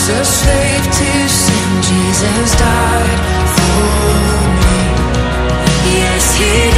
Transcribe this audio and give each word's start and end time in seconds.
Jesus 0.00 0.28
saved 0.28 0.92
to 0.94 1.28
sin, 1.28 1.82
Jesus 1.82 2.56
died 2.56 3.20
for 3.52 4.48
me. 4.64 4.80
Yes, 5.92 6.24
he 6.38 6.69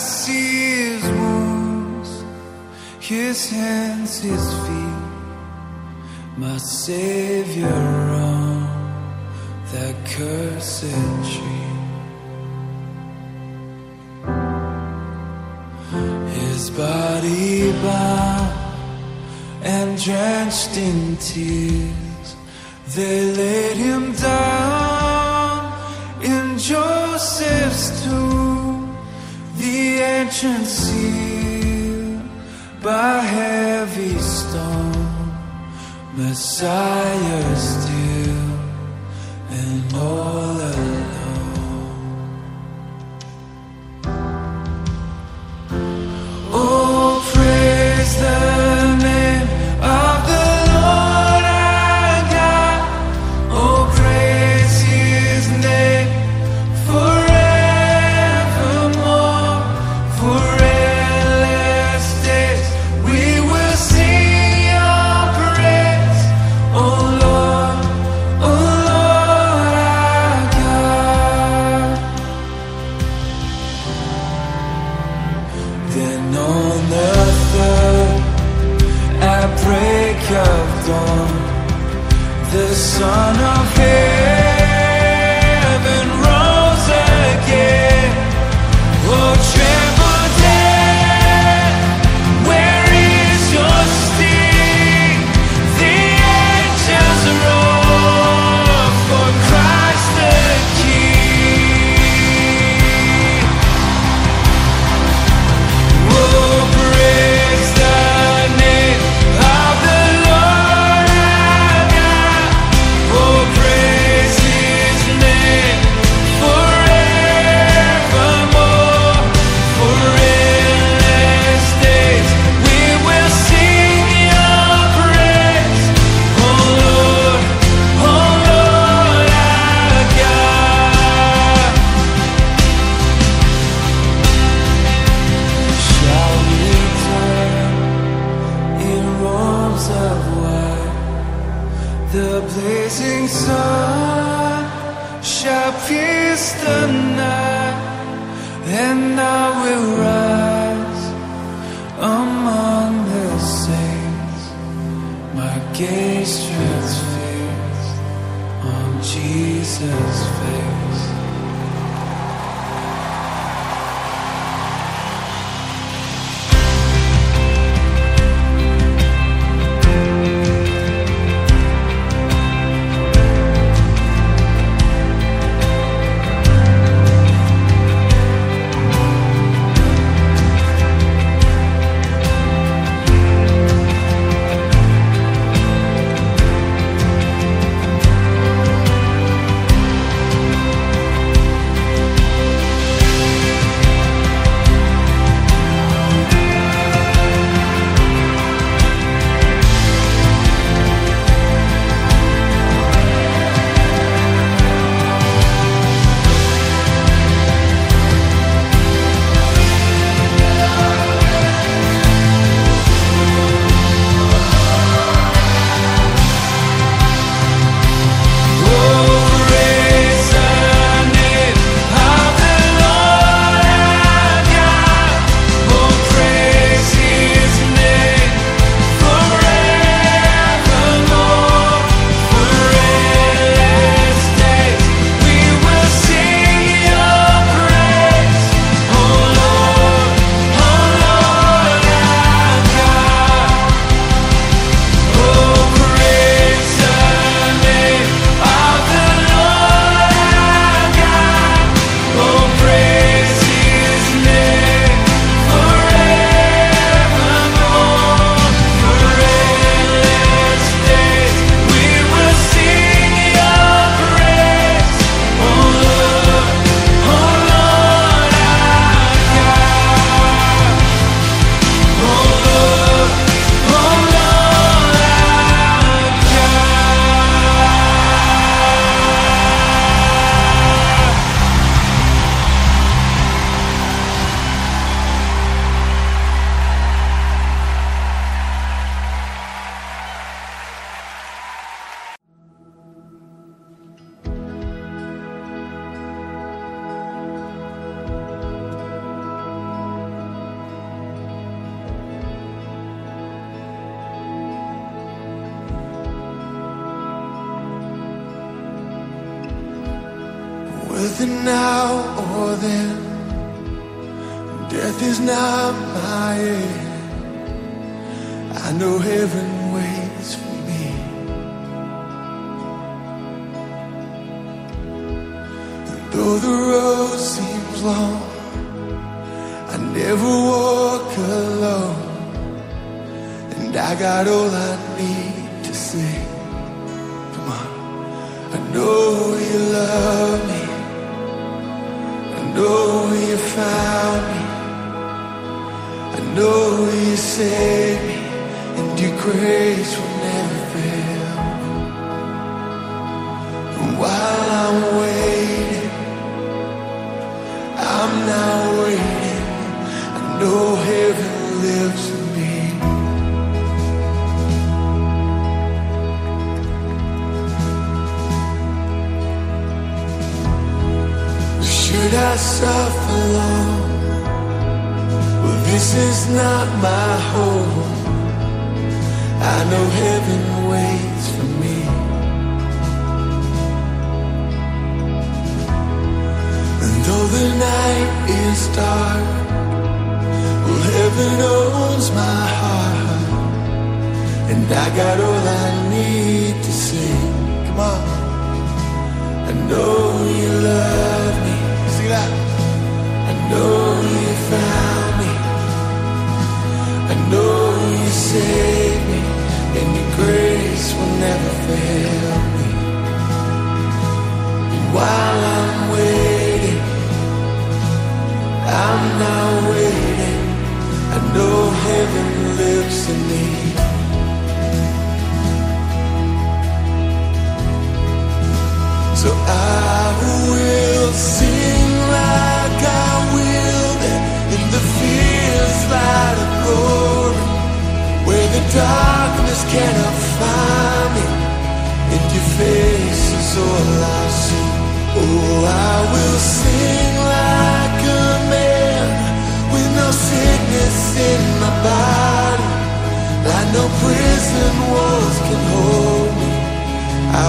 see 0.00 0.94
his 0.94 1.04
wounds, 1.04 2.24
his 2.98 3.50
hands, 3.50 4.20
his 4.20 4.44
feet. 4.64 5.00
My 6.38 6.56
Savior 6.56 7.66
on 7.68 8.62
that 9.72 9.94
cursed 10.06 10.82
tree. 11.30 11.70
His 16.40 16.70
body 16.70 17.72
bound 17.82 18.60
and 19.62 20.02
drenched 20.02 20.76
in 20.78 21.16
tears, 21.18 22.28
they 22.96 23.32
laid 23.36 23.76
him 23.76 24.12
down 24.12 25.60
in 26.22 26.58
Joseph's 26.58 28.02
tomb 28.04 28.39
mansion 30.24 30.64
sealed 30.66 32.20
by 32.82 33.20
heavy 33.20 34.18
stone, 34.18 35.32
Messiah 36.14 37.56
still 37.56 38.50
and 39.50 39.94
all. 39.94 40.39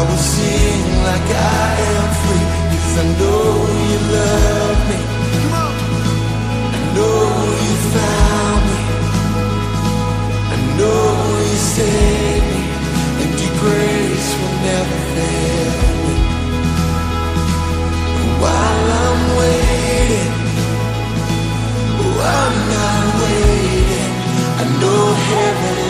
will 0.07 0.23
sing 0.35 0.83
like 1.09 1.29
I 1.29 1.73
am 1.95 2.07
free 2.21 2.45
Cause 2.81 2.97
I 3.03 3.05
know 3.19 3.45
you 3.91 3.99
love 4.17 4.79
me. 4.89 4.99
I 6.75 6.81
know 6.95 7.23
you 7.67 7.75
found 7.95 8.63
me. 8.69 8.79
I 10.53 10.57
know 10.77 11.05
you 11.49 11.59
saved 11.75 12.45
me 12.51 12.61
And 13.23 13.33
your 13.43 13.55
grace 13.63 14.29
will 14.39 14.57
never 14.69 14.97
fail 15.13 15.73
me. 16.07 16.15
And 18.19 18.31
While 18.43 18.87
I'm 19.05 19.21
waiting 19.41 20.33
Oh, 22.03 22.17
I'm 22.39 22.55
not 22.75 23.05
waiting. 23.21 24.13
I 24.61 24.65
know 24.81 25.03
heaven 25.29 25.80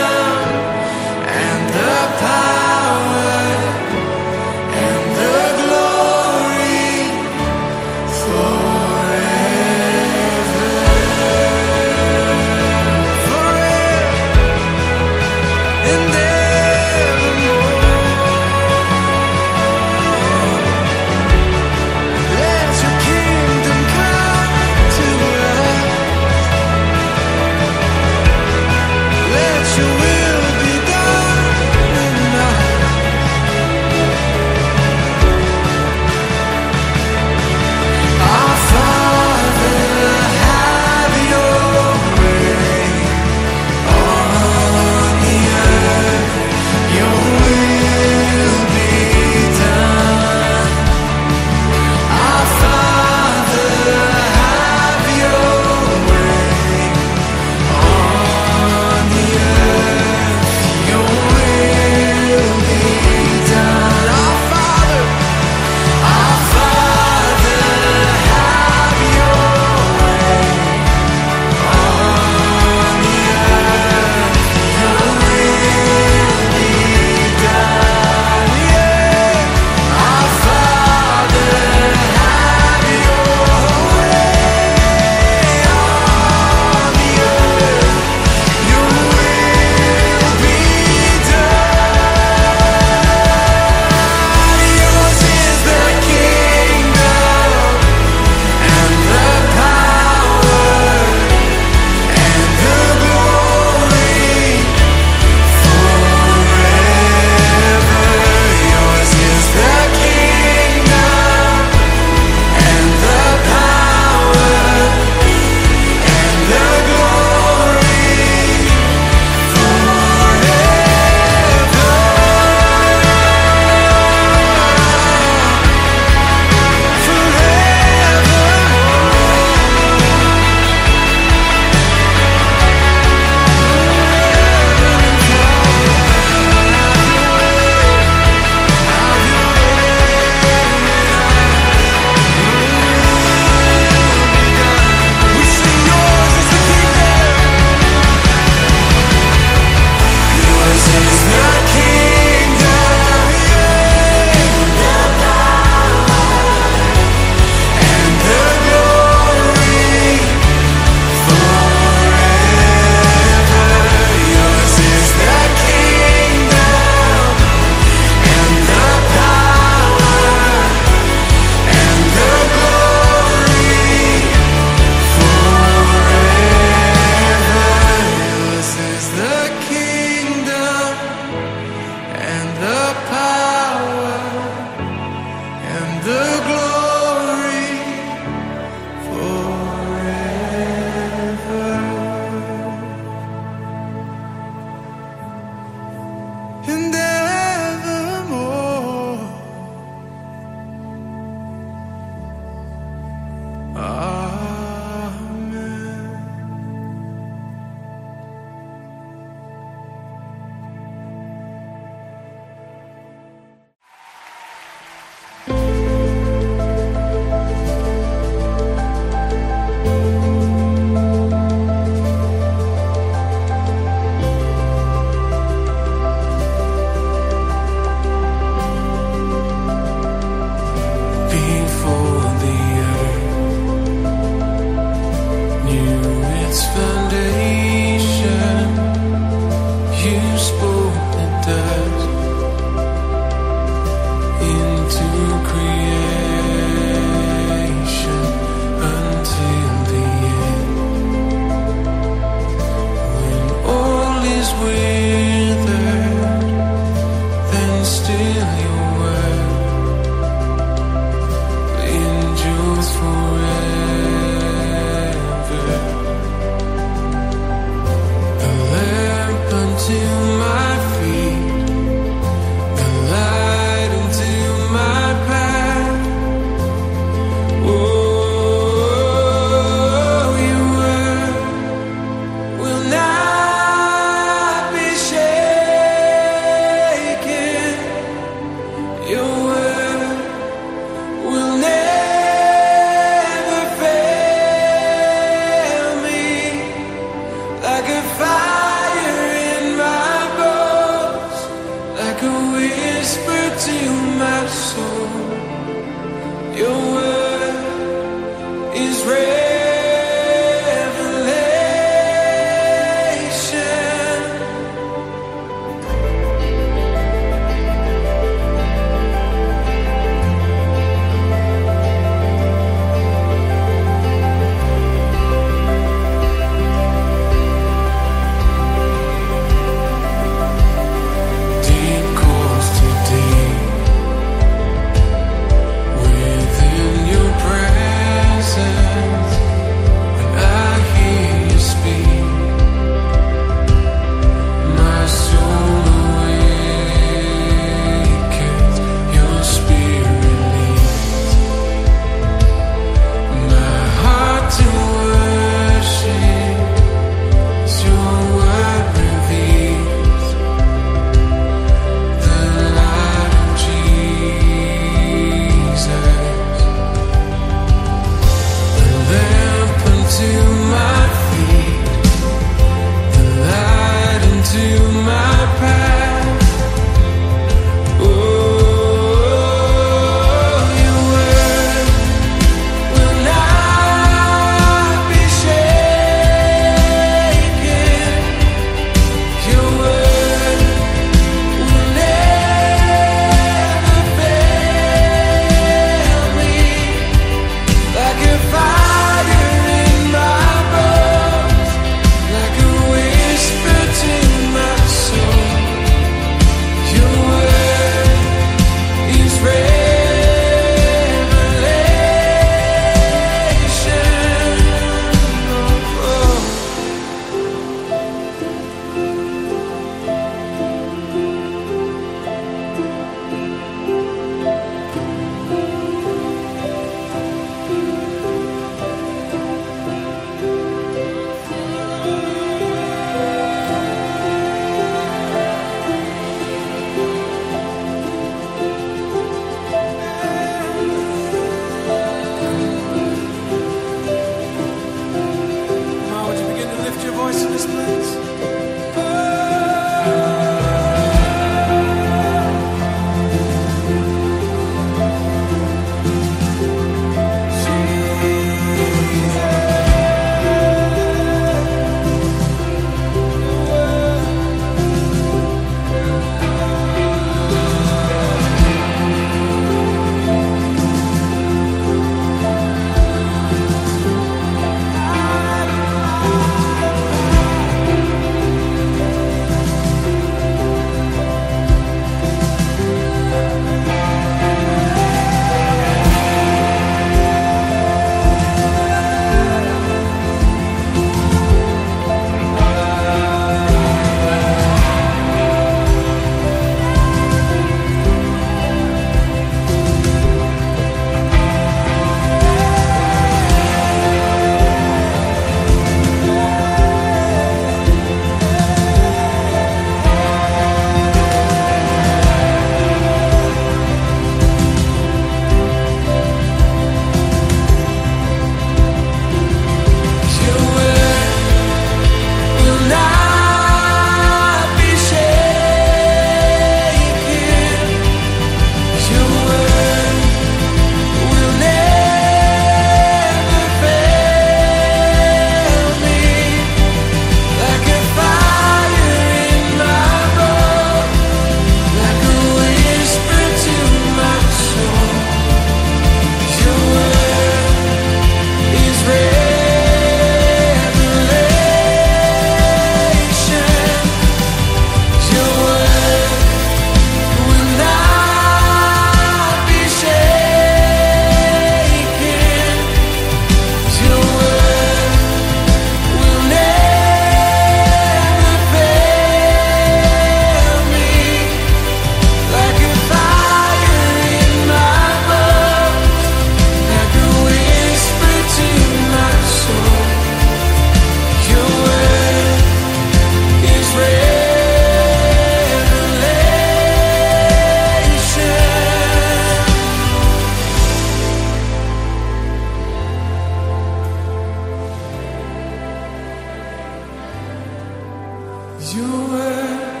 You 598.94 599.02
were, 599.02 600.00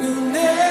you 0.00 0.20
never. 0.32 0.67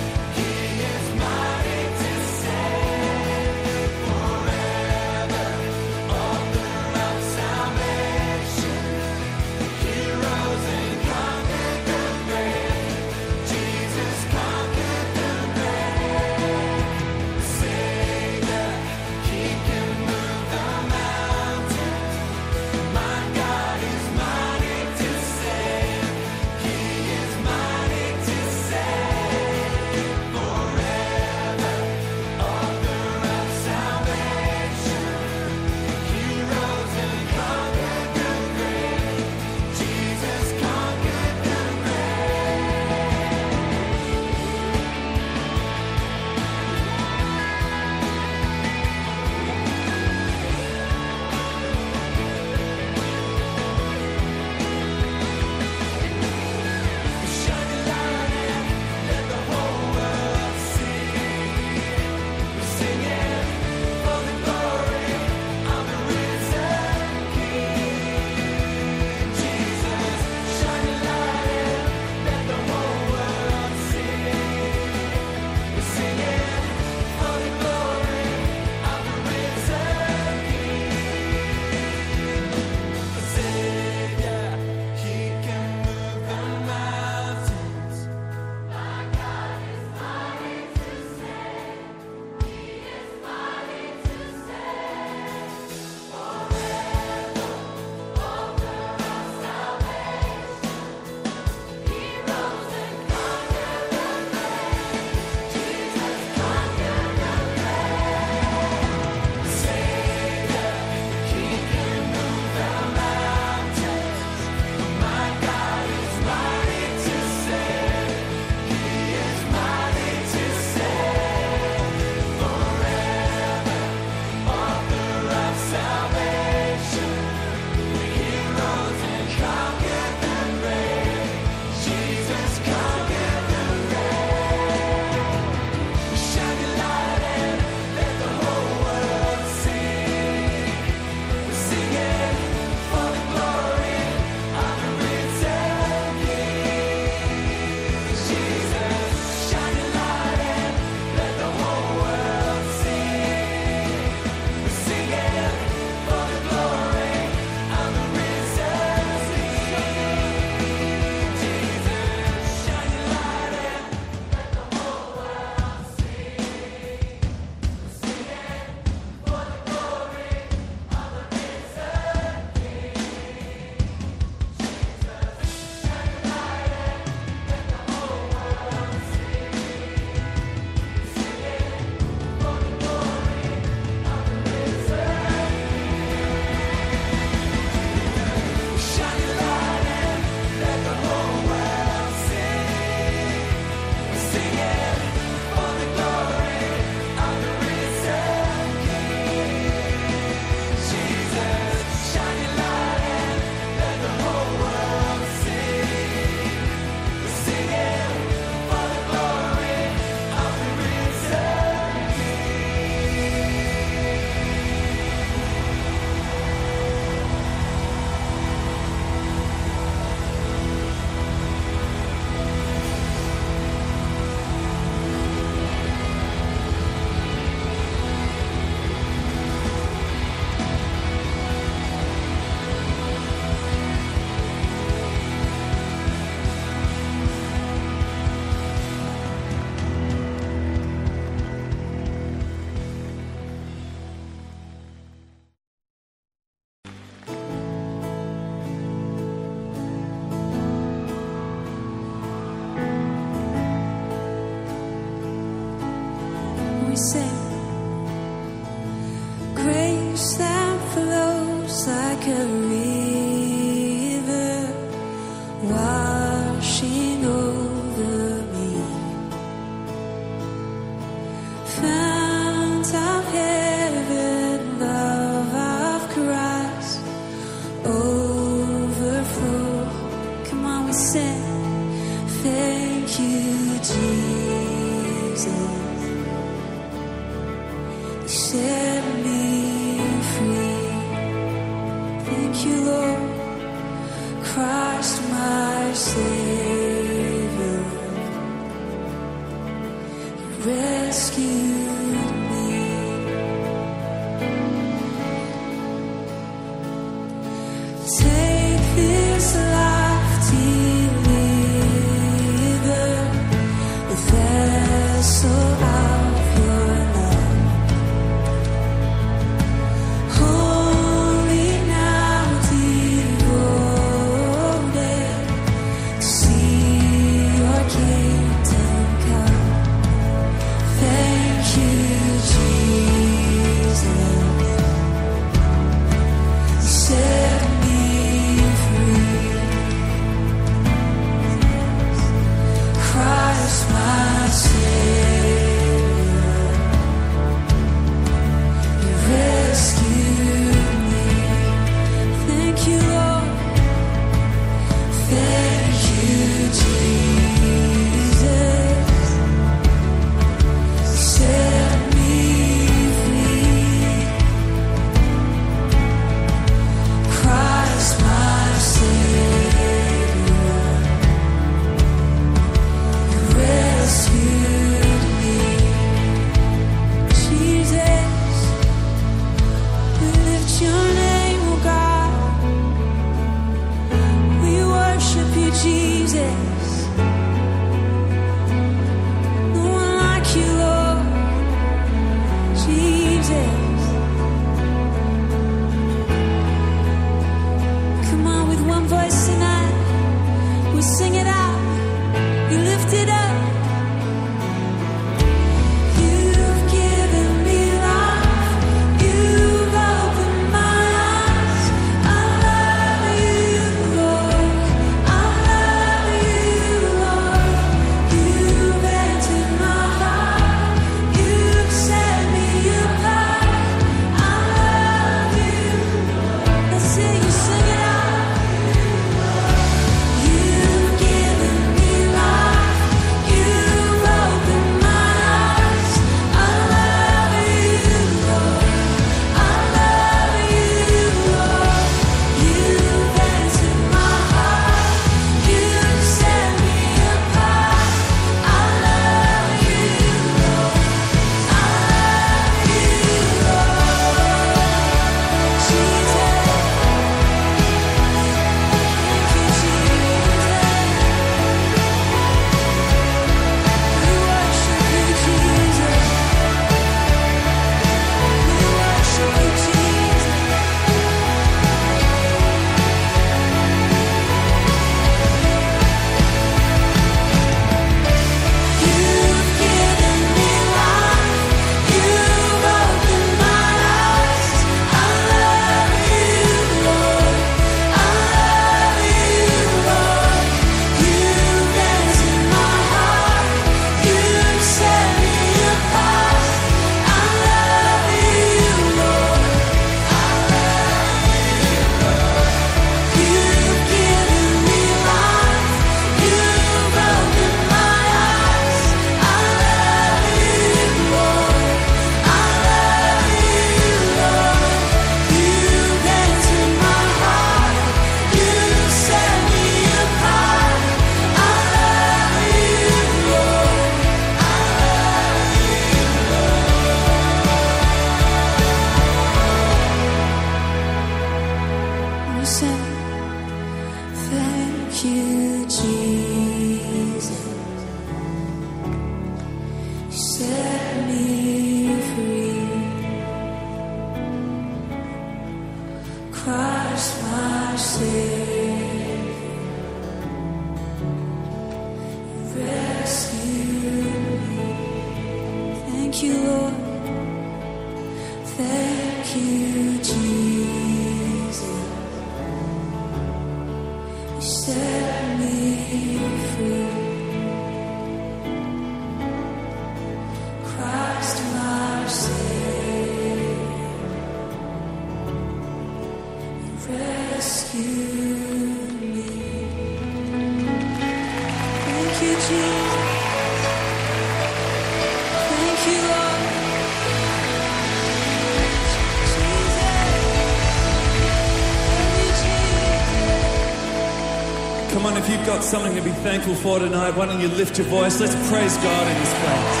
thankful 596.42 596.74
for 596.74 596.98
tonight. 596.98 597.36
Why 597.36 597.46
don't 597.46 597.60
you 597.60 597.68
lift 597.68 597.98
your 597.98 598.06
voice? 598.08 598.40
Let's 598.40 598.54
praise 598.68 598.96
God 598.98 599.24
in 599.30 599.36
this 599.38 599.54
place. 599.62 600.00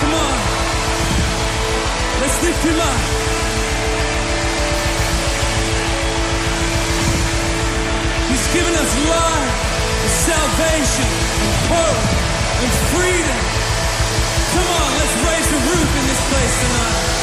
Come 0.00 0.14
on. 0.24 0.36
Let's 2.24 2.38
lift 2.40 2.62
him 2.64 2.80
up. 2.80 3.00
He's 8.32 8.48
given 8.56 8.72
us 8.72 8.92
life, 9.04 9.52
and 10.00 10.12
salvation, 10.32 11.08
and 11.44 11.54
hope, 11.68 12.04
and 12.64 12.72
freedom. 12.88 13.40
Come 14.48 14.68
on, 14.80 14.90
let's 14.96 15.16
raise 15.28 15.48
the 15.52 15.60
roof 15.60 15.90
in 16.00 16.04
this 16.08 16.22
place 16.32 16.54
tonight. 16.64 17.13